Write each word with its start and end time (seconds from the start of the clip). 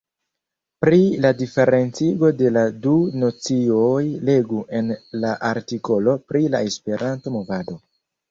Pri 0.83 1.01
la 1.25 1.29
diferencigo 1.41 2.29
de 2.39 2.51
la 2.55 2.63
du 2.85 2.93
nocioj 3.23 4.01
legu 4.31 4.63
en 4.79 4.89
la 5.25 5.33
artikolo 5.53 6.15
pri 6.31 6.43
la 6.55 6.63
Esperanto-movado. 6.71 7.77